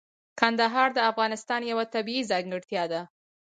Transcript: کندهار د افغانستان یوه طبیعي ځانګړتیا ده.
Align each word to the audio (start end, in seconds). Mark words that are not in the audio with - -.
کندهار 0.39 0.89
د 0.93 0.99
افغانستان 1.11 1.61
یوه 1.71 1.85
طبیعي 1.95 2.23
ځانګړتیا 2.31 2.83
ده. 2.93 3.01